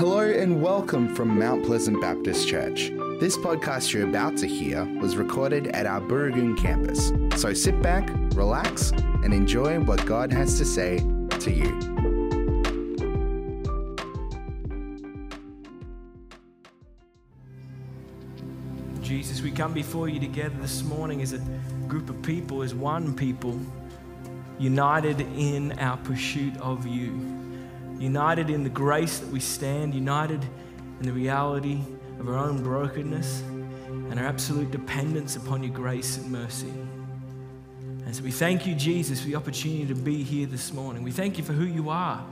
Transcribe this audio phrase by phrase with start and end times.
[0.00, 2.90] Hello and welcome from Mount Pleasant Baptist Church.
[3.20, 7.12] This podcast you're about to hear was recorded at our Burragoon campus.
[7.38, 11.00] So sit back, relax, and enjoy what God has to say
[11.40, 11.78] to you.
[19.02, 21.42] Jesus, we come before you together this morning as a
[21.88, 23.60] group of people, as one people,
[24.58, 27.49] united in our pursuit of you,
[28.00, 30.42] united in the grace that we stand, united
[30.98, 31.80] in the reality
[32.18, 33.42] of our own brokenness
[34.10, 36.72] and our absolute dependence upon your grace and mercy.
[38.06, 41.02] And so we thank you, Jesus, for the opportunity to be here this morning.
[41.02, 42.24] We thank you for who you are.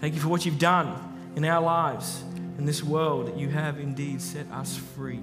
[0.00, 0.98] Thank you for what you've done
[1.36, 2.24] in our lives,
[2.58, 5.20] in this world, that you have indeed set us free.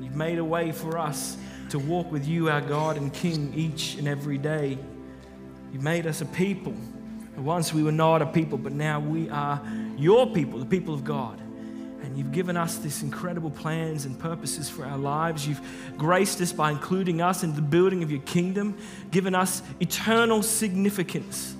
[0.00, 1.36] You've made a way for us
[1.70, 4.76] to walk with you, our God and King, each and every day.
[5.72, 6.74] You've made us a people.
[7.36, 9.60] Once we were not a people, but now we are
[9.96, 11.40] your people, the people of God.
[12.02, 15.48] And you've given us this incredible plans and purposes for our lives.
[15.48, 15.60] You've
[15.96, 18.76] graced us by including us in the building of your kingdom,
[19.10, 21.56] given us eternal significance.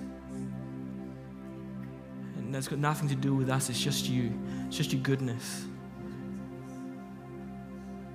[2.36, 4.32] And that's got nothing to do with us, it's just you,
[4.66, 5.64] it's just your goodness.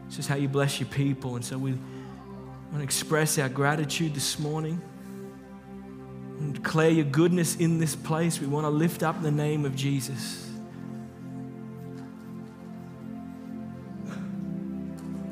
[0.08, 1.36] It's just how you bless your people.
[1.36, 4.82] And so we want to express our gratitude this morning
[6.40, 8.40] and declare your goodness in this place.
[8.40, 10.50] We want to lift up the name of Jesus.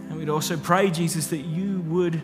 [0.10, 2.22] And we'd also pray, Jesus, that you would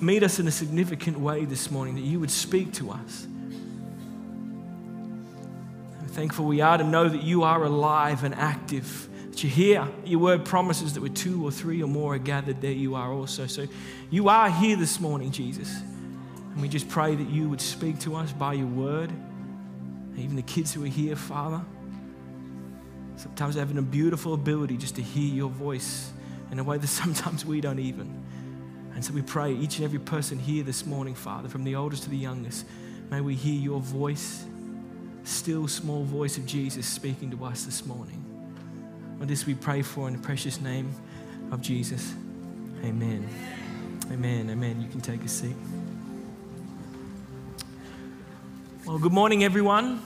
[0.00, 3.26] meet us in a significant way this morning, that you would speak to us.
[6.08, 9.88] Thankful we are to know that you are alive and active that you hear.
[10.04, 13.12] Your word promises that where two or three or more are gathered, there you are
[13.12, 13.46] also.
[13.46, 13.66] So
[14.10, 15.82] you are here this morning, Jesus.
[16.52, 19.10] And we just pray that you would speak to us by your word.
[20.16, 21.60] Even the kids who are here, Father,
[23.16, 26.12] sometimes having a beautiful ability just to hear your voice
[26.50, 28.22] in a way that sometimes we don't even.
[28.94, 32.02] And so we pray, each and every person here this morning, Father, from the oldest
[32.04, 32.66] to the youngest,
[33.10, 34.44] may we hear your voice,
[35.24, 38.24] still small voice of Jesus speaking to us this morning.
[39.20, 40.92] And this we pray for in the precious name
[41.52, 42.14] of Jesus.
[42.82, 43.28] Amen.
[44.10, 44.50] Amen.
[44.50, 44.80] Amen.
[44.80, 45.56] You can take a seat.
[48.90, 50.02] Well, good morning, everyone,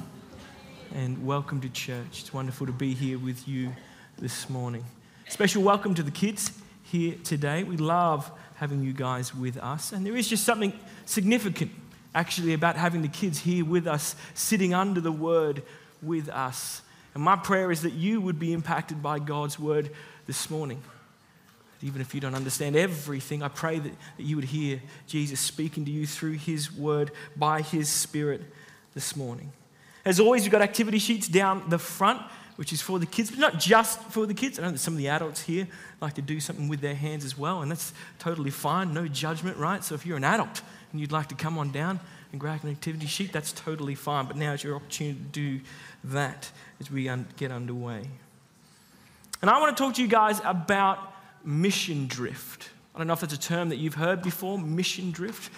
[0.95, 2.21] and welcome to church.
[2.21, 3.73] It's wonderful to be here with you
[4.19, 4.85] this morning.
[5.27, 6.53] Special welcome to the kids
[6.83, 7.65] here today.
[7.65, 11.71] We love having you guys with us, and there is just something significant
[12.15, 15.63] actually about having the kids here with us, sitting under the word
[16.03, 16.83] with us.
[17.15, 19.89] And my prayer is that you would be impacted by God's word
[20.27, 20.83] this morning.
[21.81, 25.87] Even if you don't understand everything, I pray that, that you would hear Jesus speaking
[25.87, 28.43] to you through his word by his spirit
[28.95, 29.53] this morning.
[30.05, 32.21] As always, we've got activity sheets down the front,
[32.57, 34.59] which is for the kids, but not just for the kids.
[34.59, 35.67] I know that some of the adults here
[36.01, 38.95] like to do something with their hands as well, and that's totally fine.
[38.95, 39.83] No judgment, right?
[39.83, 40.63] So if you're an adult
[40.93, 41.99] and you'd like to come on down
[42.31, 44.27] and grab an activity sheet, that's totally fine.
[44.27, 45.61] But now is your opportunity to do
[46.05, 46.51] that
[46.81, 48.09] as we un- get underway.
[49.41, 50.99] And I want to talk to you guys about
[51.45, 52.71] mission drift.
[52.95, 55.51] I don't know if that's a term that you've heard before, mission drift.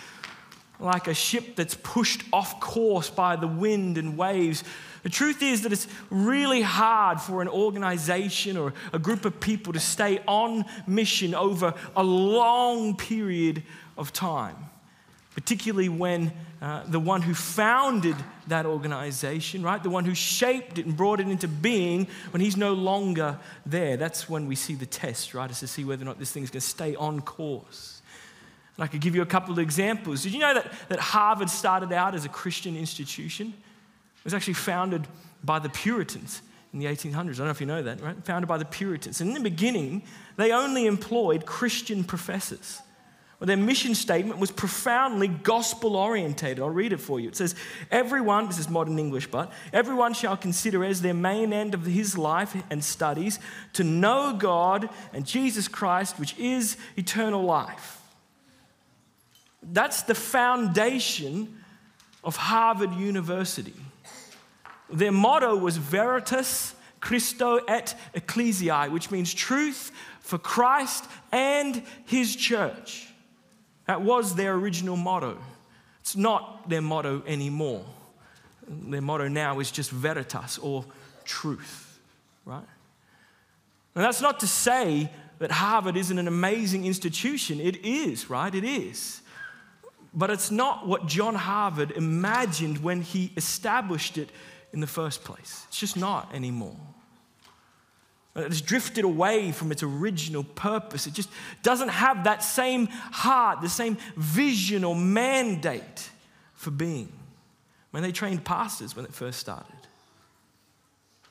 [0.78, 4.62] Like a ship that's pushed off course by the wind and waves.
[5.02, 9.72] The truth is that it's really hard for an organization or a group of people
[9.72, 13.62] to stay on mission over a long period
[13.96, 14.56] of time
[15.36, 16.32] particularly when
[16.62, 18.16] uh, the one who founded
[18.48, 22.56] that organization, right, the one who shaped it and brought it into being, when he's
[22.56, 26.06] no longer there, that's when we see the test, right, is to see whether or
[26.06, 27.95] not this thing is going to stay on course.
[28.76, 30.22] And I could give you a couple of examples.
[30.22, 33.48] Did you know that, that Harvard started out as a Christian institution?
[34.18, 35.06] It was actually founded
[35.42, 36.42] by the Puritans
[36.72, 37.16] in the 1800s.
[37.16, 38.16] I don't know if you know that, right?
[38.24, 39.20] Founded by the Puritans.
[39.20, 40.02] And in the beginning,
[40.36, 42.82] they only employed Christian professors.
[43.38, 46.60] Well, their mission statement was profoundly gospel orientated.
[46.60, 47.28] I'll read it for you.
[47.28, 47.54] It says,
[47.90, 52.16] Everyone, this is modern English, but everyone shall consider as their main end of his
[52.16, 53.38] life and studies
[53.74, 57.95] to know God and Jesus Christ, which is eternal life.
[59.72, 61.56] That's the foundation
[62.22, 63.74] of Harvard University.
[64.90, 73.08] Their motto was Veritas Christo et Ecclesiae, which means truth for Christ and his church.
[73.86, 75.38] That was their original motto.
[76.00, 77.84] It's not their motto anymore.
[78.68, 80.84] Their motto now is just veritas or
[81.24, 82.00] truth,
[82.44, 82.64] right?
[83.94, 87.60] And that's not to say that Harvard isn't an amazing institution.
[87.60, 88.52] It is, right?
[88.54, 89.20] It is.
[90.16, 94.30] But it's not what John Harvard imagined when he established it
[94.72, 95.66] in the first place.
[95.68, 96.76] It's just not anymore.
[98.34, 101.06] It's drifted away from its original purpose.
[101.06, 101.28] It just
[101.62, 106.10] doesn't have that same heart, the same vision or mandate
[106.54, 107.12] for being.
[107.90, 109.75] When they trained pastors when it first started.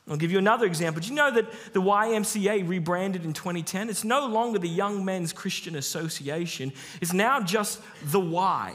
[0.08, 1.02] I'll give you another example.
[1.02, 3.90] Do you know that the YMCA rebranded in 2010?
[3.90, 6.72] It's no longer the Young Men's Christian Association,
[7.02, 8.74] it's now just the Y,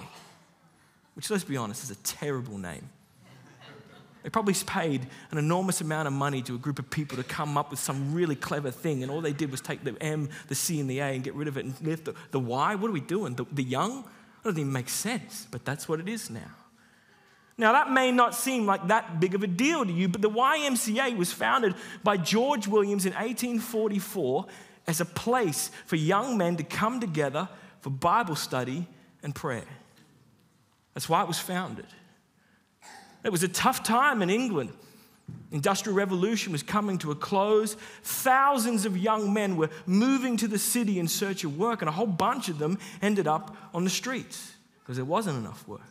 [1.15, 2.89] which, let's be honest, is a terrible name.
[4.23, 7.57] They probably paid an enormous amount of money to a group of people to come
[7.57, 10.55] up with some really clever thing, and all they did was take the M, the
[10.55, 12.75] C, and the A and get rid of it and lift the, the Y.
[12.75, 13.35] What are we doing?
[13.35, 14.03] The, the young?
[14.03, 16.51] That doesn't even make sense, but that's what it is now.
[17.61, 20.31] Now, that may not seem like that big of a deal to you, but the
[20.31, 24.47] YMCA was founded by George Williams in 1844
[24.87, 27.51] as a place for young men to come together
[27.83, 28.87] for Bible study
[29.23, 29.67] and prayer.
[30.95, 31.85] That's why it was founded.
[33.25, 34.71] It was a tough time in England.
[35.53, 37.75] Industrial revolution was coming to a close.
[38.03, 41.93] Thousands of young men were moving to the city in search of work, and a
[41.93, 45.83] whole bunch of them ended up on the streets because there wasn't enough work.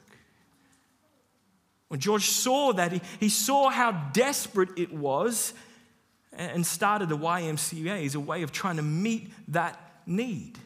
[1.89, 5.53] When George saw that, he, he saw how desperate it was
[6.31, 10.57] and started the YMCA as a way of trying to meet that need.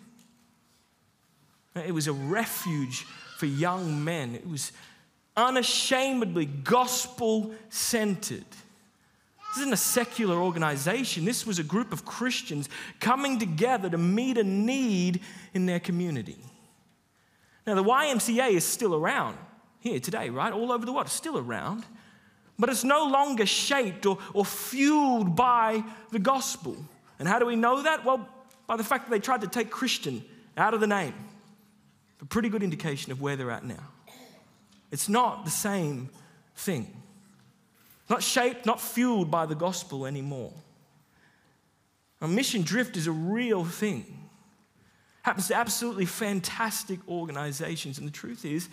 [1.75, 3.06] It was a refuge
[3.38, 4.36] for young men.
[4.36, 4.74] It was
[5.36, 8.46] unashamedly gospel centered.
[9.50, 11.25] This isn't a secular organization.
[11.25, 15.22] This was a group of Christians coming together to meet a need
[15.54, 16.38] in their community.
[17.66, 19.38] Now, the YMCA is still around
[19.84, 20.54] here today, right?
[20.54, 21.86] All over the world, still around.
[22.58, 26.78] But it's no longer shaped or, or fueled by the gospel.
[27.20, 28.06] And how do we know that?
[28.06, 28.28] Well,
[28.66, 30.24] by the fact that they tried to take Christian
[30.58, 31.14] out of the name.
[32.22, 33.84] A pretty good indication of where they're at now.
[34.90, 36.10] It's not the same
[36.56, 36.88] thing.
[38.10, 40.54] Not shaped, not fueled by the gospel anymore.
[42.22, 44.06] A mission drift is a real thing.
[45.24, 47.98] Happens to absolutely fantastic organizations.
[47.98, 48.70] And the truth is,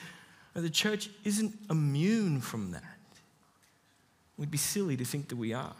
[0.60, 2.82] the church isn't immune from that.
[4.36, 5.74] We'd be silly to think that we are.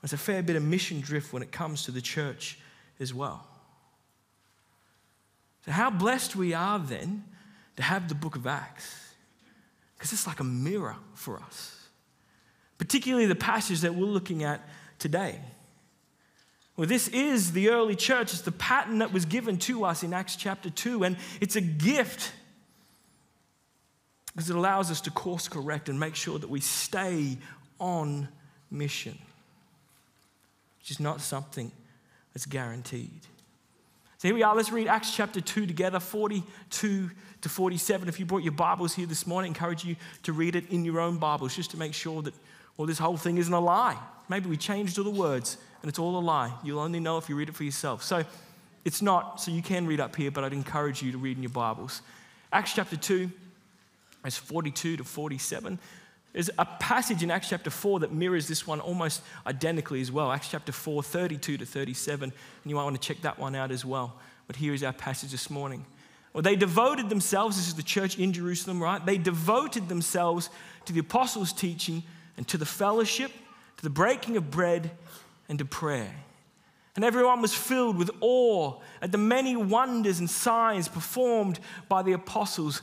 [0.00, 2.58] There's a fair bit of mission drift when it comes to the church
[3.00, 3.44] as well.
[5.64, 7.24] So, how blessed we are then
[7.76, 9.06] to have the book of Acts
[9.96, 11.88] because it's like a mirror for us,
[12.78, 14.60] particularly the passage that we're looking at
[14.98, 15.40] today.
[16.76, 18.32] Well, this is the early church.
[18.32, 21.60] It's the pattern that was given to us in Acts chapter 2, and it's a
[21.60, 22.32] gift
[24.36, 27.38] because it allows us to course correct and make sure that we stay
[27.80, 28.28] on
[28.70, 29.18] mission,
[30.78, 31.72] which is not something
[32.34, 33.22] that's guaranteed.
[34.18, 34.54] So here we are.
[34.54, 37.10] Let's read Acts chapter 2 together, 42
[37.40, 38.08] to 47.
[38.08, 40.84] If you brought your Bibles here this morning, I encourage you to read it in
[40.84, 42.34] your own Bibles just to make sure that,
[42.76, 43.96] well, this whole thing isn't a lie.
[44.28, 46.52] Maybe we changed all the words and it's all a lie.
[46.62, 48.02] You'll only know if you read it for yourself.
[48.02, 48.22] So
[48.84, 51.42] it's not, so you can read up here, but I'd encourage you to read in
[51.42, 52.02] your Bibles.
[52.52, 53.30] Acts chapter 2,
[54.26, 55.78] verse 42 to 47.
[56.32, 60.32] There's a passage in Acts chapter 4 that mirrors this one almost identically as well.
[60.32, 62.24] Acts chapter 4, 32 to 37.
[62.24, 64.16] And you might want to check that one out as well.
[64.48, 65.86] But here is our passage this morning.
[66.32, 69.04] Well, they devoted themselves, this is the church in Jerusalem, right?
[69.04, 70.50] They devoted themselves
[70.86, 72.02] to the apostles' teaching
[72.36, 73.30] and to the fellowship,
[73.76, 74.90] to the breaking of bread,
[75.48, 76.12] and to prayer.
[76.96, 82.12] And everyone was filled with awe at the many wonders and signs performed by the
[82.12, 82.82] apostles.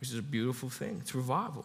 [0.00, 0.98] which is a beautiful thing.
[1.00, 1.64] It's revival.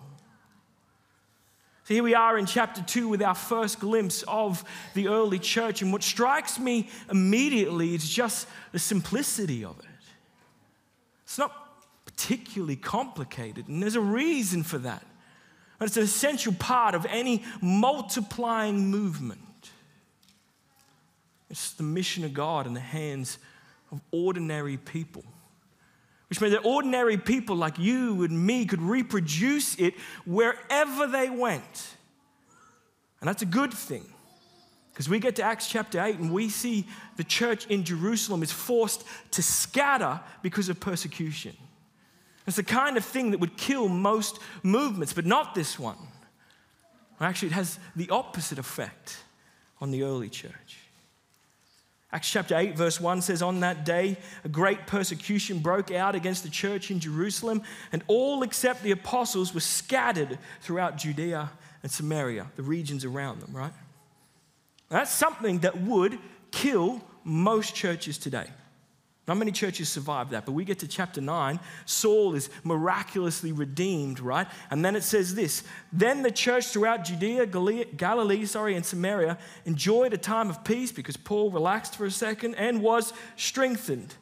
[1.83, 5.81] So here we are in chapter 2 with our first glimpse of the early church.
[5.81, 9.85] And what strikes me immediately is just the simplicity of it.
[11.23, 11.53] It's not
[12.05, 15.05] particularly complicated, and there's a reason for that.
[15.79, 19.39] But it's an essential part of any multiplying movement.
[21.49, 23.39] It's the mission of God in the hands
[23.91, 25.23] of ordinary people
[26.31, 29.95] which meant that ordinary people like you and me could reproduce it
[30.25, 31.95] wherever they went.
[33.19, 34.05] And that's a good thing.
[34.93, 38.51] Because we get to Acts chapter 8 and we see the church in Jerusalem is
[38.53, 41.53] forced to scatter because of persecution.
[42.47, 45.97] It's the kind of thing that would kill most movements, but not this one.
[47.19, 49.17] Actually, it has the opposite effect
[49.81, 50.80] on the early church.
[52.13, 56.43] Acts chapter 8, verse 1 says, On that day, a great persecution broke out against
[56.43, 57.61] the church in Jerusalem,
[57.93, 61.51] and all except the apostles were scattered throughout Judea
[61.83, 63.73] and Samaria, the regions around them, right?
[64.89, 66.19] That's something that would
[66.51, 68.47] kill most churches today.
[69.31, 71.57] Not many churches survive that, but we get to chapter 9.
[71.85, 74.45] Saul is miraculously redeemed, right?
[74.69, 80.11] And then it says this Then the church throughout Judea, Galilee, sorry, and Samaria enjoyed
[80.11, 84.15] a time of peace because Paul relaxed for a second and was strengthened.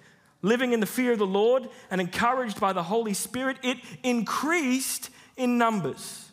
[0.43, 5.09] Living in the fear of the Lord and encouraged by the Holy Spirit, it increased
[5.35, 6.29] in numbers.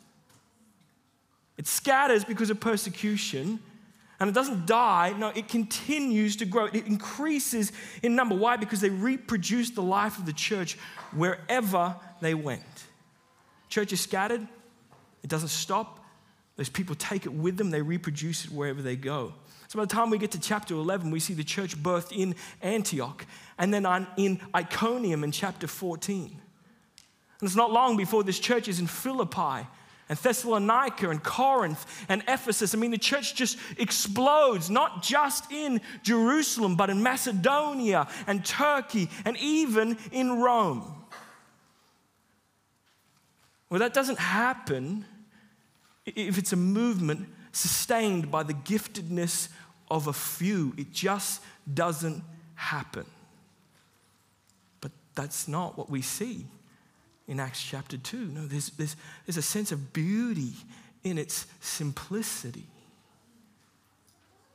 [1.56, 3.59] It scatters because of persecution,
[4.18, 6.66] and it doesn't die, no, it continues to grow.
[6.66, 8.35] It increases in number.
[8.35, 8.56] Why?
[8.56, 10.78] Because they reproduce the life of the church
[11.12, 12.62] wherever they went.
[13.68, 14.46] Church is scattered,
[15.23, 16.00] it doesn't stop.
[16.56, 19.35] Those people take it with them, they reproduce it wherever they go.
[19.68, 22.35] So by the time we get to chapter 11, we see the church birthed in
[22.62, 23.26] Antioch
[23.58, 23.85] and then
[24.16, 26.40] in Iconium in chapter 14.
[27.40, 29.66] And it's not long before this church is in Philippi
[30.08, 32.75] and Thessalonica and Corinth and Ephesus.
[32.75, 39.10] I mean, the church just explodes, not just in Jerusalem, but in Macedonia and Turkey
[39.25, 40.94] and even in Rome.
[43.68, 45.04] Well, that doesn't happen
[46.04, 49.48] if it's a movement sustained by the giftedness
[49.90, 50.72] of a few.
[50.76, 52.22] It just doesn't
[52.54, 53.06] happen.
[54.80, 56.46] But that's not what we see
[57.28, 58.16] in Acts chapter 2.
[58.16, 60.52] No, there's, there's, there's a sense of beauty
[61.02, 62.66] in its simplicity.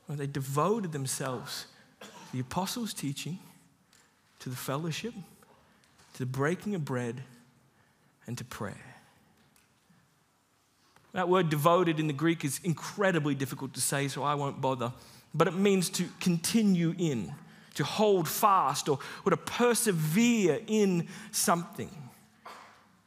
[0.08, 1.68] Well, they devoted themselves
[2.02, 3.40] to the apostles' teaching,
[4.40, 5.14] to the fellowship,
[6.14, 7.22] to the breaking of bread,
[8.28, 8.92] and to prayer.
[11.14, 14.94] That word devoted in the Greek is incredibly difficult to say, so I won't bother.
[15.34, 17.34] But it means to continue in,
[17.76, 21.90] to hold fast, or, or to persevere in something.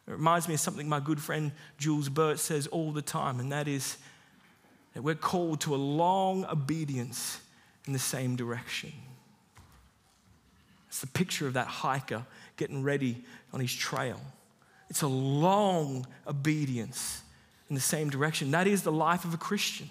[0.06, 3.50] It reminds me of something my good friend Jules Burt says all the time, and
[3.52, 3.96] that is
[4.92, 7.40] that we're called to a long obedience
[7.86, 8.92] in the same direction.
[10.88, 12.24] It's the picture of that hiker
[12.56, 14.20] getting ready on his trail.
[14.88, 17.22] It's a long obedience
[17.68, 18.52] in the same direction.
[18.52, 19.90] That is the life of a Christian.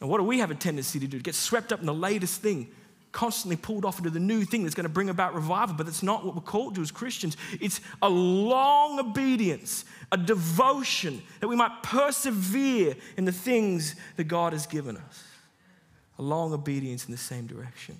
[0.00, 1.18] And what do we have a tendency to do?
[1.18, 2.68] To get swept up in the latest thing,
[3.12, 6.02] constantly pulled off into the new thing that's going to bring about revival, but that's
[6.02, 7.36] not what we're called to as Christians.
[7.60, 14.52] It's a long obedience, a devotion that we might persevere in the things that God
[14.52, 15.24] has given us.
[16.18, 17.96] A long obedience in the same direction.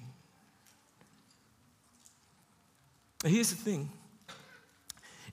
[3.22, 3.90] But here's the thing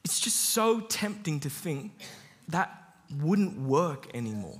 [0.03, 1.91] it's just so tempting to think
[2.47, 2.71] that
[3.19, 4.59] wouldn't work anymore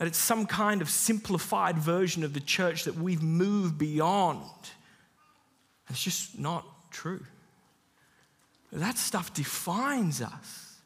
[0.00, 4.40] that it's some kind of simplified version of the church that we've moved beyond.
[5.90, 7.20] It's just not true.
[8.72, 10.78] That stuff defines us.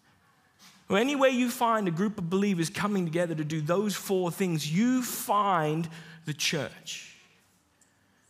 [0.88, 4.68] Well, anywhere you find a group of believers coming together to do those four things,
[4.68, 5.88] you find
[6.25, 7.14] the church.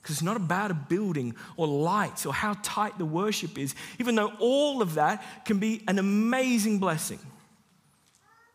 [0.03, 4.17] Because it's not about a building or lights or how tight the worship is, even
[4.17, 7.21] though all of that can be an amazing blessing.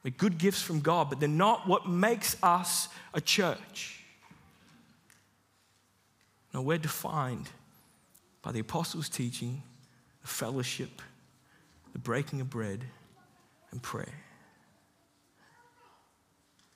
[0.04, 4.04] They're good gifts from God, but they're not what makes us a church.
[6.54, 7.50] No, we're defined
[8.42, 9.62] by the apostles' teaching,
[10.22, 11.02] the fellowship,
[11.94, 12.86] the breaking of bread,
[13.72, 14.14] and prayer.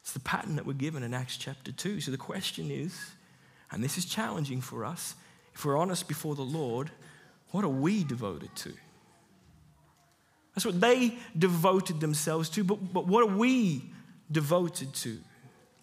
[0.02, 2.02] It's the pattern that we're given in Acts chapter 2.
[2.02, 2.94] So the question is,
[3.72, 5.16] and this is challenging for us,
[5.56, 6.92] if we're honest before the Lord,
[7.52, 8.74] what are we devoted to?
[10.54, 13.84] That's what they devoted themselves to, but, but what are we
[14.32, 15.18] devoted to?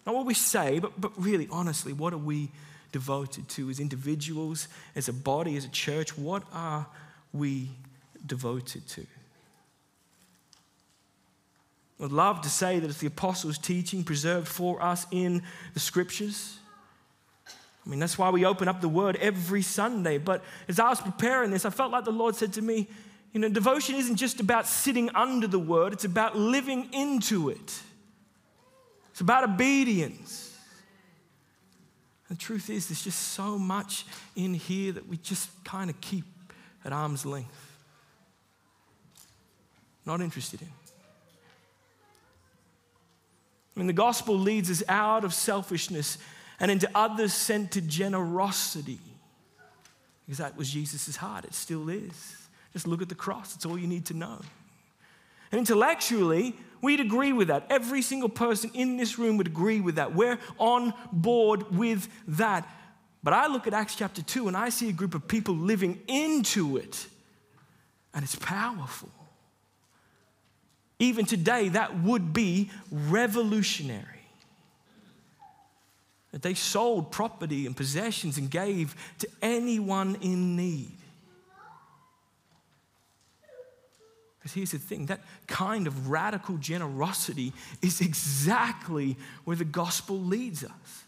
[0.05, 2.49] Not what we say, but, but really, honestly, what are we
[2.91, 6.17] devoted to as individuals, as a body, as a church?
[6.17, 6.87] What are
[7.33, 7.69] we
[8.25, 9.05] devoted to?
[12.03, 15.43] I'd love to say that it's the apostles' teaching preserved for us in
[15.75, 16.57] the scriptures.
[17.85, 20.17] I mean, that's why we open up the word every Sunday.
[20.17, 22.87] But as I was preparing this, I felt like the Lord said to me,
[23.33, 27.79] you know, devotion isn't just about sitting under the word, it's about living into it.
[29.11, 30.57] It's about obedience.
[32.29, 36.23] The truth is, there's just so much in here that we just kind of keep
[36.85, 37.71] at arm's length.
[40.05, 40.69] Not interested in.
[43.75, 46.17] I mean, the gospel leads us out of selfishness
[46.59, 48.99] and into others centered generosity.
[50.25, 52.40] Because that was Jesus' heart, it still is.
[52.73, 54.39] Just look at the cross, it's all you need to know.
[55.51, 57.67] And intellectually, We'd agree with that.
[57.69, 60.15] Every single person in this room would agree with that.
[60.15, 62.67] We're on board with that.
[63.23, 66.01] But I look at Acts chapter 2 and I see a group of people living
[66.07, 67.05] into it,
[68.15, 69.09] and it's powerful.
[70.97, 74.05] Even today, that would be revolutionary.
[76.31, 80.97] That they sold property and possessions and gave to anyone in need.
[84.41, 90.63] Because here's the thing that kind of radical generosity is exactly where the gospel leads
[90.63, 91.03] us.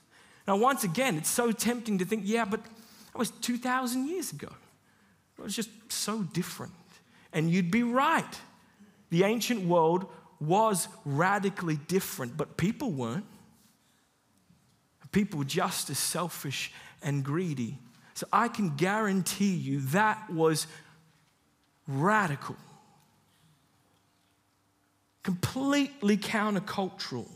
[0.47, 4.49] Now, once again, it's so tempting to think, yeah, but that was 2,000 years ago.
[5.39, 6.73] It was just so different.
[7.31, 8.39] And you'd be right.
[9.09, 10.05] The ancient world
[10.39, 13.25] was radically different, but people weren't.
[15.11, 16.71] People were just as selfish
[17.01, 17.79] and greedy.
[18.13, 20.67] So I can guarantee you that was
[21.87, 22.57] radical
[25.23, 27.27] completely countercultural.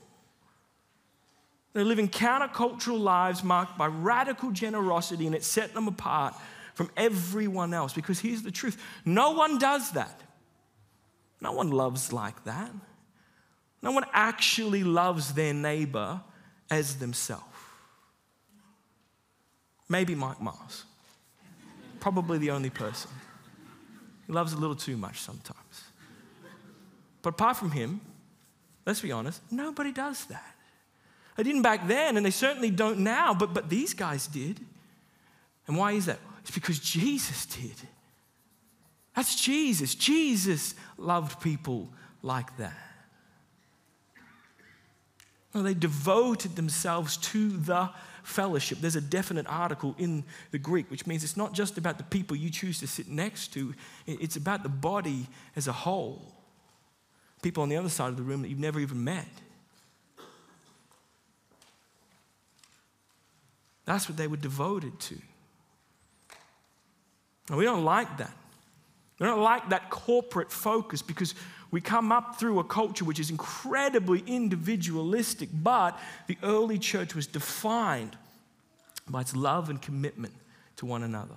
[1.73, 6.35] They're living countercultural lives marked by radical generosity, and it set them apart
[6.73, 7.93] from everyone else.
[7.93, 10.21] Because here's the truth no one does that.
[11.39, 12.71] No one loves like that.
[13.81, 16.19] No one actually loves their neighbor
[16.69, 17.43] as themselves.
[19.87, 20.83] Maybe Mike Mars.
[21.99, 23.11] Probably the only person.
[24.25, 25.57] He loves a little too much sometimes.
[27.27, 27.99] But apart from him,
[28.85, 30.55] let's be honest, nobody does that.
[31.35, 34.61] They didn't back then, and they certainly don't now, but, but these guys did.
[35.67, 36.19] And why is that?
[36.39, 37.75] It's because Jesus did.
[39.13, 39.93] That's Jesus.
[39.93, 41.89] Jesus loved people
[42.21, 42.77] like that.
[45.53, 47.89] They devoted themselves to the
[48.23, 48.77] fellowship.
[48.79, 52.37] There's a definite article in the Greek, which means it's not just about the people
[52.37, 53.73] you choose to sit next to,
[54.05, 56.36] it's about the body as a whole
[57.41, 59.27] people on the other side of the room that you've never even met.
[63.85, 65.17] That's what they were devoted to.
[67.49, 68.33] And we don't like that.
[69.19, 71.33] We don't like that corporate focus because
[71.71, 75.97] we come up through a culture which is incredibly individualistic, but
[76.27, 78.17] the early church was defined
[79.09, 80.33] by its love and commitment
[80.77, 81.35] to one another,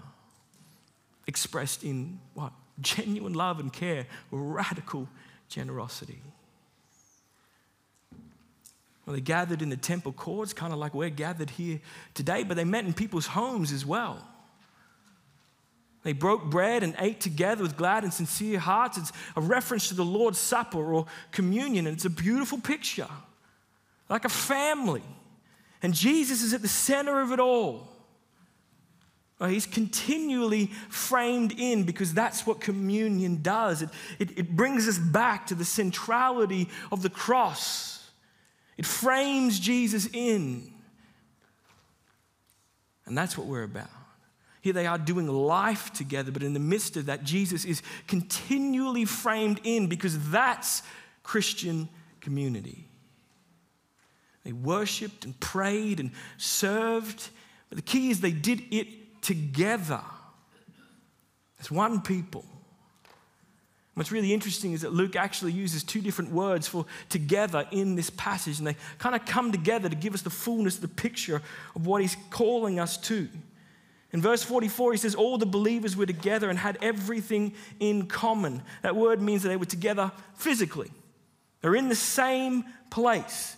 [1.26, 2.52] expressed in what?
[2.80, 5.08] Genuine love and care, were radical
[5.50, 6.22] generosity.
[9.04, 11.80] Well, they gathered in the temple courts, kind of like we're gathered here
[12.14, 14.26] today, but they met in people's homes as well.
[16.02, 18.96] They broke bread and ate together with glad and sincere hearts.
[18.96, 23.08] It's a reference to the Lord's Supper or communion, and it's a beautiful picture,
[24.08, 25.02] like a family.
[25.82, 27.88] And Jesus is at the center of it all.
[29.40, 33.80] Uh, he's continually framed in because that's what communion does.
[33.80, 38.10] It, it, it, brings us back to the centrality of the cross,
[38.76, 40.72] it frames Jesus in.
[43.06, 43.90] And that's what we're about.
[44.60, 49.06] Here they are doing life together, but in the midst of that, Jesus is continually
[49.06, 50.82] framed in because that's
[51.22, 51.88] Christian
[52.20, 52.86] community.
[54.44, 57.30] They worshiped and prayed and served,
[57.68, 58.86] but the key is they did it
[59.30, 60.00] together
[61.60, 62.44] as one people.
[63.94, 68.10] What's really interesting is that Luke actually uses two different words for together in this
[68.10, 71.42] passage, and they kind of come together to give us the fullness, the picture
[71.76, 73.28] of what he's calling us to.
[74.12, 78.62] In verse 44, he says, All the believers were together and had everything in common.
[78.82, 80.90] That word means that they were together physically.
[81.60, 83.56] They're in the same place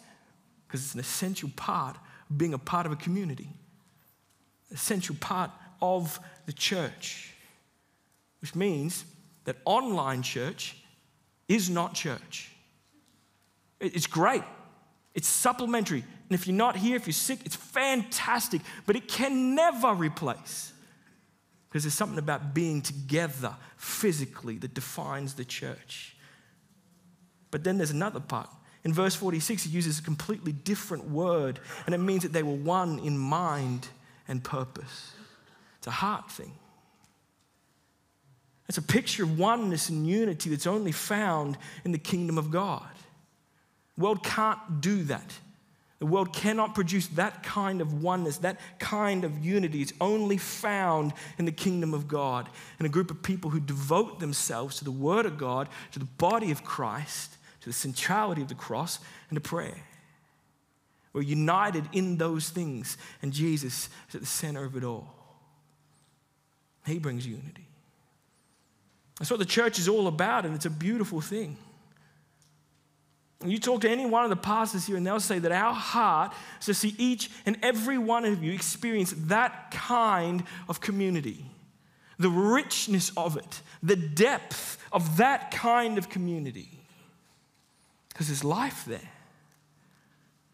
[0.66, 1.96] because it's an essential part
[2.28, 3.48] of being a part of a community
[4.72, 5.50] essential part
[5.82, 7.34] of the church,
[8.40, 9.04] which means
[9.44, 10.76] that online church
[11.48, 12.50] is not church.
[13.80, 14.44] It's great,
[15.14, 16.04] it's supplementary.
[16.28, 20.72] And if you're not here, if you're sick, it's fantastic, but it can never replace.
[21.68, 26.16] Because there's something about being together physically that defines the church.
[27.50, 28.48] But then there's another part.
[28.84, 32.54] In verse 46, he uses a completely different word, and it means that they were
[32.54, 33.88] one in mind
[34.28, 35.11] and purpose.
[35.82, 36.52] It's a heart thing.
[38.68, 42.86] It's a picture of oneness and unity that's only found in the kingdom of God.
[43.96, 45.34] The world can't do that.
[45.98, 49.82] The world cannot produce that kind of oneness, that kind of unity.
[49.82, 52.48] It's only found in the kingdom of God.
[52.78, 56.04] in a group of people who devote themselves to the Word of God, to the
[56.04, 59.82] body of Christ, to the centrality of the cross, and to prayer.
[61.12, 65.21] We're united in those things, and Jesus is at the center of it all.
[66.86, 67.66] He brings unity.
[69.18, 71.56] That's what the church is all about, and it's a beautiful thing.
[73.44, 76.32] You talk to any one of the pastors here, and they'll say that our heart
[76.60, 81.44] is to see each and every one of you experience that kind of community,
[82.18, 86.68] the richness of it, the depth of that kind of community.
[88.08, 89.10] Because there's life there.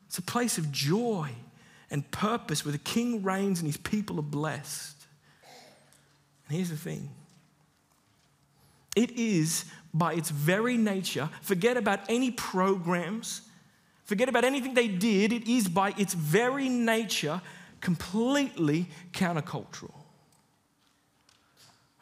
[0.06, 1.30] It's a place of joy
[1.90, 4.97] and purpose where the king reigns and his people are blessed.
[6.50, 7.10] Here's the thing
[8.96, 13.42] it is by its very nature, forget about any programs,
[14.04, 17.40] forget about anything they did, it is by its very nature
[17.80, 19.94] completely countercultural.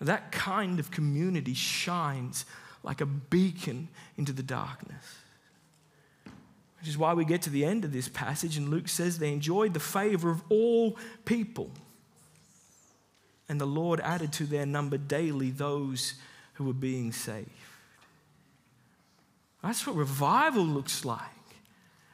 [0.01, 2.45] That kind of community shines
[2.83, 5.05] like a beacon into the darkness.
[6.79, 9.33] Which is why we get to the end of this passage, and Luke says they
[9.33, 11.71] enjoyed the favor of all people.
[13.49, 16.15] And the Lord added to their number daily those
[16.55, 17.51] who were being saved.
[19.63, 21.21] That's what revival looks like.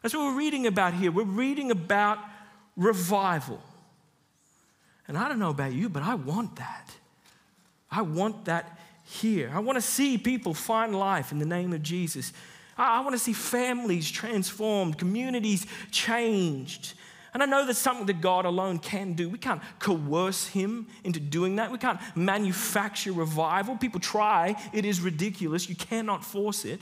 [0.03, 1.13] That's what we're reading about here.
[1.13, 2.19] We're reading about
[2.77, 3.63] revival.
[5.07, 6.91] And I don't know about you, but I want that.
[7.91, 9.51] I want that here.
[9.55, 12.33] I want to see people find life in the name of Jesus.
[12.77, 16.95] I want to see families transformed, communities changed.
[17.35, 19.29] And I know that's something that God alone can do.
[19.29, 21.73] We can't coerce Him into doing that.
[21.73, 23.77] We can't manufacture revival.
[23.77, 25.69] People try, it is ridiculous.
[25.69, 26.81] You cannot force it.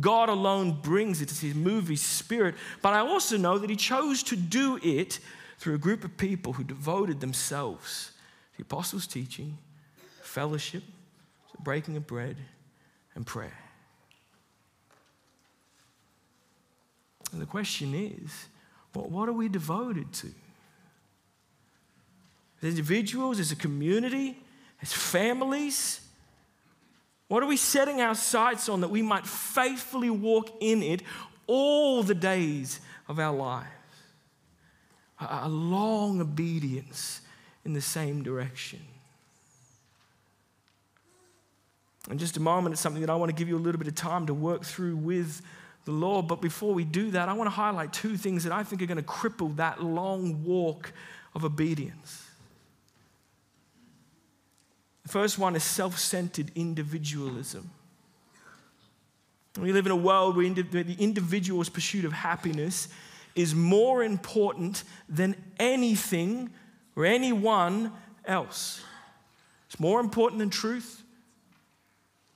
[0.00, 1.30] God alone brings it.
[1.30, 2.56] It's His movie spirit.
[2.82, 5.18] But I also know that He chose to do it
[5.58, 8.12] through a group of people who devoted themselves
[8.52, 9.56] to the apostles' teaching,
[10.20, 10.82] fellowship,
[11.56, 12.36] the breaking of bread,
[13.14, 13.58] and prayer.
[17.32, 18.48] And the question is
[18.94, 20.28] well, what are we devoted to?
[22.62, 24.38] As individuals, as a community,
[24.80, 26.00] as families?
[27.28, 31.02] What are we setting our sights on that we might faithfully walk in it
[31.46, 33.68] all the days of our lives?
[35.18, 37.20] A long obedience
[37.64, 38.80] in the same direction.
[42.10, 43.88] In just a moment, it's something that I want to give you a little bit
[43.88, 45.40] of time to work through with
[45.84, 46.28] the Lord.
[46.28, 48.86] But before we do that, I want to highlight two things that I think are
[48.86, 50.92] going to cripple that long walk
[51.34, 52.24] of obedience.
[55.02, 57.70] The first one is self centered individualism.
[59.60, 62.88] We live in a world where the individual's pursuit of happiness
[63.34, 66.50] is more important than anything
[66.96, 67.92] or anyone
[68.24, 68.82] else.
[69.68, 71.02] It's more important than truth.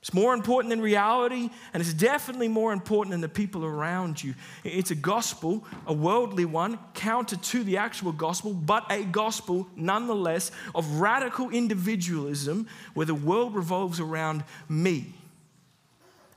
[0.07, 4.35] It's more important than reality, and it's definitely more important than the people around you.
[4.63, 10.51] It's a gospel, a worldly one, counter to the actual gospel, but a gospel nonetheless
[10.73, 15.13] of radical individualism where the world revolves around me.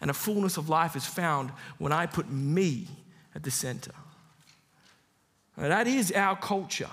[0.01, 2.89] And a fullness of life is found when I put me
[3.37, 3.93] at the center.
[5.57, 6.91] Now, that is our culture.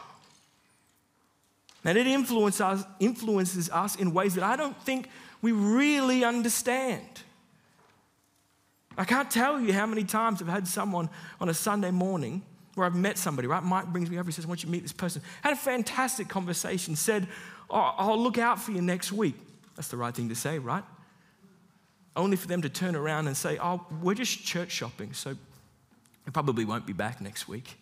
[1.84, 5.10] And it influences us, influences us in ways that I don't think
[5.42, 7.04] we really understand.
[8.98, 12.42] I can't tell you how many times I've had someone on a Sunday morning
[12.76, 13.64] where I've met somebody, right?
[13.64, 15.22] Mike brings me over and says, I want you to meet this person.
[15.42, 17.28] Had a fantastic conversation, said,
[17.70, 19.36] oh, I'll look out for you next week.
[19.76, 20.84] That's the right thing to say, right?
[22.18, 25.36] Only for them to turn around and say, Oh, we're just church shopping, so
[26.26, 27.78] we probably won't be back next week.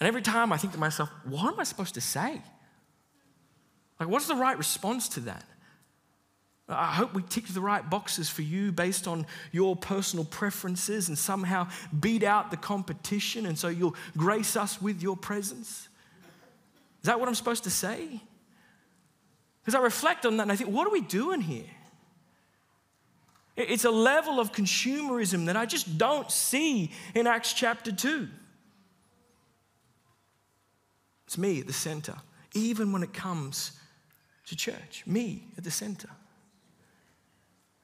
[0.00, 2.40] And every time I think to myself, What am I supposed to say?
[4.02, 5.44] Like, what's the right response to that?
[6.68, 11.16] I hope we tick the right boxes for you based on your personal preferences and
[11.16, 11.68] somehow
[12.00, 15.88] beat out the competition, and so you'll grace us with your presence.
[17.00, 18.20] Is that what I'm supposed to say?
[19.62, 21.70] Because I reflect on that and I think, what are we doing here?
[23.56, 28.26] It's a level of consumerism that I just don't see in Acts chapter 2.
[31.28, 32.16] It's me at the center,
[32.52, 33.78] even when it comes
[34.52, 36.08] to church, me at the center.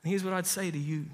[0.02, 1.06] And here's what I'd say to you.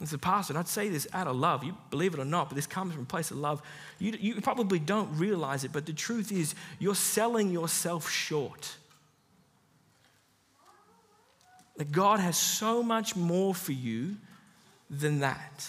[0.00, 1.62] As a pastor, I'd say this out of love.
[1.62, 3.62] You believe it or not, but this comes from a place of love.
[3.98, 8.76] You, you probably don't realize it, but the truth is, you're selling yourself short.
[11.76, 14.16] That God has so much more for you
[14.88, 15.68] than that.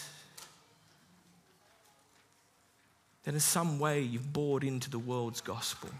[3.24, 5.90] That in some way you've bought into the world's gospel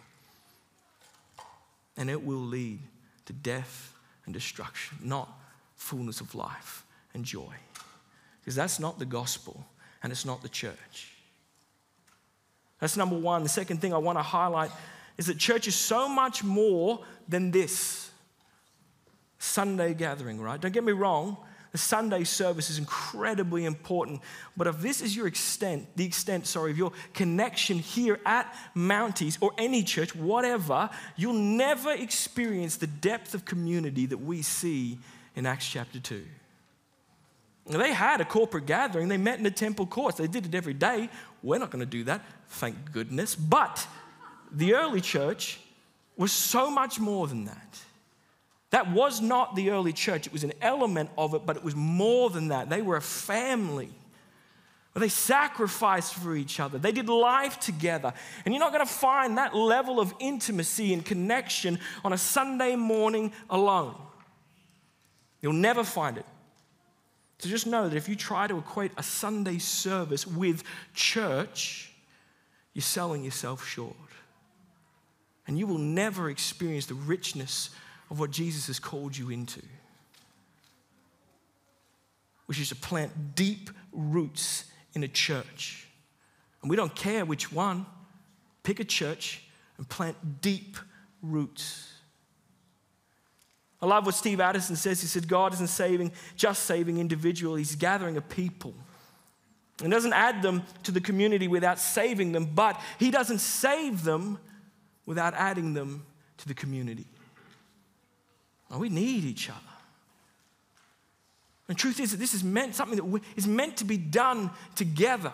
[1.99, 2.81] and it will lead
[3.27, 3.93] to death
[4.25, 5.29] and destruction, not
[5.77, 7.53] fullness of life and joy.
[8.41, 9.67] Because that's not the gospel
[10.03, 11.13] and it's not the church.
[12.79, 13.43] That's number one.
[13.43, 14.71] The second thing I want to highlight
[15.19, 18.11] is that church is so much more than this
[19.41, 20.61] Sunday gathering, right?
[20.61, 21.37] Don't get me wrong.
[21.79, 24.21] Sunday service is incredibly important.
[24.57, 29.39] But if this is your extent, the extent, sorry, of your connection here at Mounties
[29.41, 34.99] or any church, whatever, you'll never experience the depth of community that we see
[35.35, 36.25] in Acts chapter 2.
[37.67, 39.09] They had a corporate gathering.
[39.09, 40.17] They met in the temple courts.
[40.17, 41.11] They did it every day.
[41.43, 43.35] We're not going to do that, thank goodness.
[43.35, 43.87] But
[44.51, 45.61] the early church
[46.17, 47.81] was so much more than that.
[48.71, 50.27] That was not the early church.
[50.27, 52.69] It was an element of it, but it was more than that.
[52.69, 53.91] They were a family.
[54.95, 56.79] They sacrificed for each other.
[56.79, 58.13] They did life together.
[58.45, 62.75] And you're not going to find that level of intimacy and connection on a Sunday
[62.75, 63.95] morning alone.
[65.41, 66.27] You'll never find it.
[67.39, 71.93] So just know that if you try to equate a Sunday service with church,
[72.75, 73.95] you're selling yourself short.
[75.47, 77.71] And you will never experience the richness
[78.11, 79.63] of what Jesus has called you into,
[82.47, 85.87] which is to plant deep roots in a church.
[86.63, 87.87] And we don't care which one,
[88.63, 89.43] pick a church
[89.77, 90.77] and plant deep
[91.23, 91.93] roots.
[93.81, 95.01] I love what Steve Addison says.
[95.01, 98.75] He said, God isn't saving, just saving individuals, He's gathering a people.
[99.83, 104.39] And doesn't add them to the community without saving them, but He doesn't save them
[105.07, 106.05] without adding them
[106.39, 107.07] to the community.
[108.77, 109.59] We need each other.
[111.69, 115.33] The truth is that this is meant something that is meant to be done together.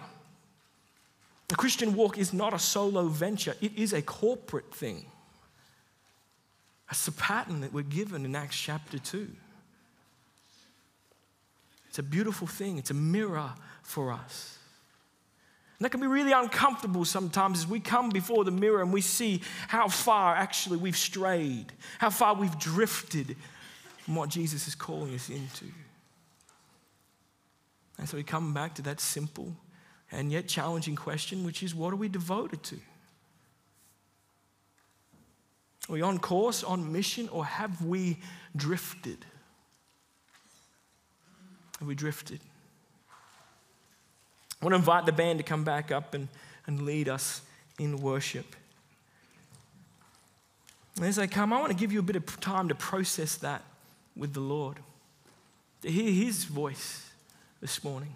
[1.48, 5.06] The Christian walk is not a solo venture, it is a corporate thing.
[6.88, 9.28] That's the pattern that we're given in Acts chapter 2.
[11.88, 13.50] It's a beautiful thing, it's a mirror
[13.82, 14.58] for us.
[15.84, 19.42] That can be really uncomfortable sometimes as we come before the mirror and we see
[19.68, 23.36] how far actually we've strayed, how far we've drifted
[23.98, 25.66] from what Jesus is calling us into.
[27.98, 29.54] And so we come back to that simple
[30.10, 32.76] and yet challenging question, which is what are we devoted to?
[35.90, 38.16] Are we on course, on mission, or have we
[38.56, 39.26] drifted?
[41.78, 42.40] Have we drifted?
[44.64, 46.26] I want to invite the band to come back up and,
[46.66, 47.42] and lead us
[47.78, 48.56] in worship.
[50.96, 53.36] And as they come, I want to give you a bit of time to process
[53.36, 53.60] that
[54.16, 54.78] with the Lord,
[55.82, 57.10] to hear His voice
[57.60, 58.14] this morning.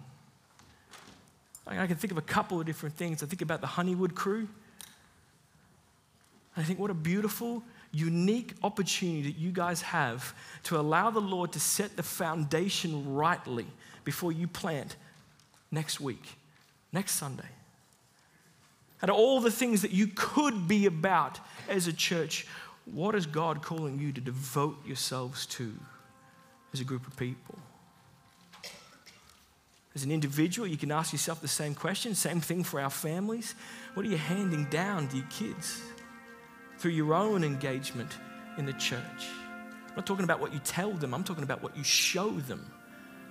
[1.67, 3.21] I can think of a couple of different things.
[3.21, 4.47] I think about the Honeywood crew.
[6.57, 10.33] I think what a beautiful, unique opportunity that you guys have
[10.63, 13.67] to allow the Lord to set the foundation rightly
[14.03, 14.95] before you plant
[15.69, 16.38] next week
[16.91, 17.49] next Sunday.
[19.01, 22.45] Out of all the things that you could be about as a church,
[22.85, 25.73] what is God calling you to devote yourselves to
[26.73, 27.57] as a group of people?
[29.95, 33.55] As an individual, you can ask yourself the same question, same thing for our families.
[33.93, 35.81] What are you handing down to your kids
[36.77, 38.11] through your own engagement
[38.57, 39.27] in the church?
[39.87, 42.69] I'm not talking about what you tell them, I'm talking about what you show them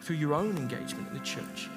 [0.01, 1.69] through your own engagement in the church.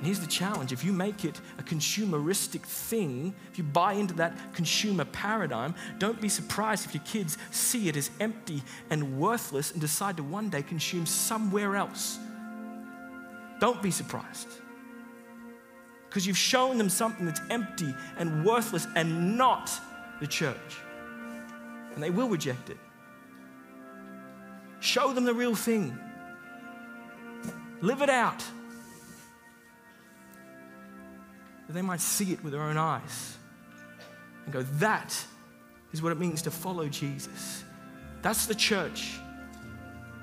[0.00, 4.14] And here's the challenge if you make it a consumeristic thing, if you buy into
[4.14, 9.72] that consumer paradigm, don't be surprised if your kids see it as empty and worthless
[9.72, 12.18] and decide to one day consume somewhere else.
[13.60, 14.48] Don't be surprised.
[16.08, 19.70] Because you've shown them something that's empty and worthless and not
[20.18, 20.78] the church.
[21.92, 22.78] And they will reject it.
[24.80, 25.94] Show them the real thing.
[27.82, 28.42] Live it out
[31.70, 33.38] that they might see it with their own eyes
[34.44, 35.16] and go, that
[35.92, 37.62] is what it means to follow Jesus.
[38.22, 39.20] That's the church.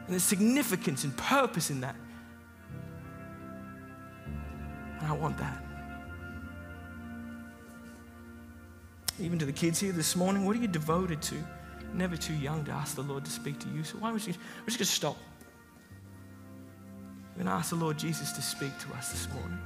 [0.03, 1.95] And there's significance and purpose in that.
[4.99, 5.63] And I want that.
[9.17, 11.35] Even to the kids here this morning, what are you devoted to?
[11.93, 13.85] Never too young to ask the Lord to speak to you.
[13.85, 15.17] So why don't you, we're just going to stop.
[17.37, 19.59] We're going to ask the Lord Jesus to speak to us this morning.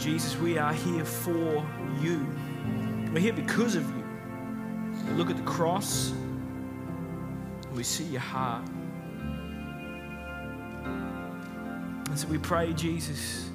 [0.00, 1.62] Jesus, we are here for
[2.00, 2.26] you.
[3.12, 4.02] We're here because of you.
[5.06, 8.66] We look at the cross, and we see your heart.
[10.86, 13.50] And so we pray, Jesus,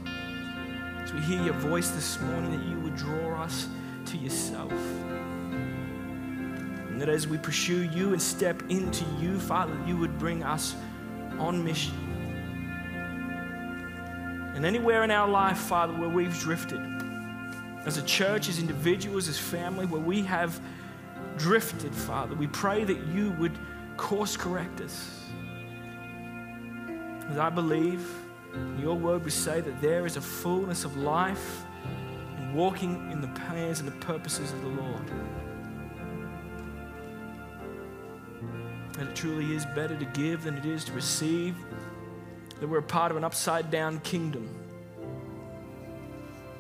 [1.01, 3.67] as we hear your voice this morning, that you would draw us
[4.05, 4.71] to yourself.
[6.89, 10.75] And that as we pursue you and step into you, Father, you would bring us
[11.39, 12.05] on mission.
[14.56, 16.80] And anywhere in our life, Father, where we've drifted,
[17.86, 20.60] as a church, as individuals, as family, where we have
[21.38, 23.58] drifted, Father, we pray that you would
[23.98, 25.26] course correct us.
[27.30, 28.10] As I believe,
[28.80, 31.63] your word would say that there is a fullness of life
[32.38, 35.12] in walking in the plans and the purposes of the Lord.
[38.94, 41.56] That it truly is better to give than it is to receive.
[42.60, 44.50] That we're a part of an upside down kingdom.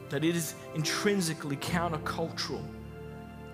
[0.09, 2.63] That it is intrinsically countercultural.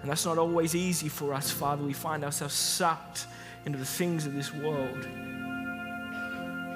[0.01, 1.83] And that's not always easy for us, Father.
[1.83, 3.27] We find ourselves sucked
[3.65, 5.07] into the things of this world.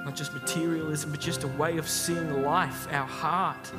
[0.06, 3.72] Not just materialism, but just a way of seeing life, our heart.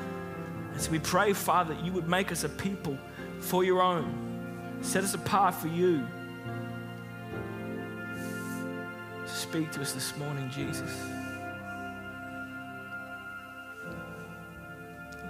[0.72, 2.99] And so we pray, Father, that you would make us a people
[3.38, 4.79] for your own.
[4.83, 6.05] Set us apart for you.
[9.27, 10.90] Speak to us this morning, Jesus.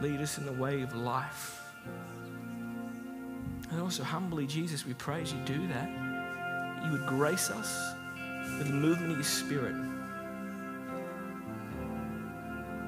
[0.00, 1.62] Lead us in the way of life.
[3.70, 5.88] And also, humbly, Jesus, we pray as you do that,
[6.84, 7.94] you would grace us
[8.58, 9.74] with the movement of your Spirit.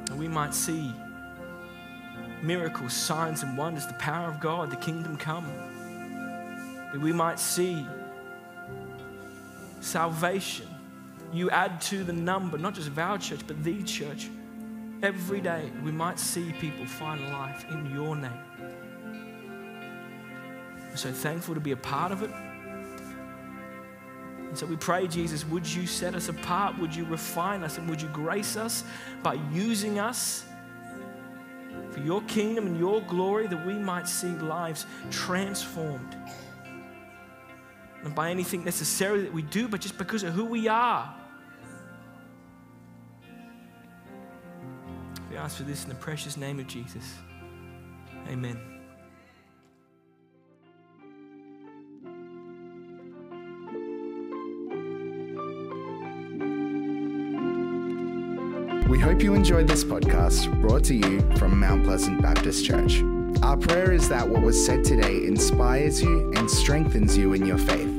[0.06, 0.92] And we might see
[2.42, 5.46] miracles, signs, and wonders, the power of God, the kingdom come.
[6.92, 7.86] That we might see
[9.80, 10.66] salvation.
[11.32, 14.28] You add to the number, not just of our church, but the church.
[15.02, 18.32] Every day, we might see people find life in your name.
[20.96, 22.30] So thankful to be a part of it.
[24.48, 26.76] And so we pray, Jesus, would you set us apart?
[26.80, 27.78] Would you refine us?
[27.78, 28.82] And would you grace us
[29.22, 30.44] by using us
[31.90, 36.16] for your kingdom and your glory that we might see lives transformed?
[38.02, 41.14] Not by anything necessarily that we do, but just because of who we are.
[45.38, 47.14] Ask for this in the precious name of Jesus.
[48.29, 48.59] Amen.
[58.88, 63.03] We hope you enjoyed this podcast brought to you from Mount Pleasant Baptist Church.
[63.42, 67.59] Our prayer is that what was said today inspires you and strengthens you in your
[67.59, 67.97] faith.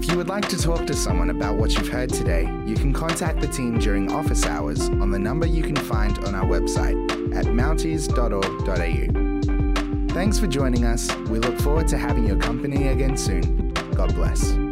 [0.00, 2.92] If you would like to talk to someone about what you've heard today, you can
[2.92, 6.94] contact the team during office hours on the number you can find on our website
[7.34, 10.14] at mounties.org.au.
[10.14, 11.12] Thanks for joining us.
[11.28, 13.72] We look forward to having your company again soon.
[13.96, 14.67] God bless.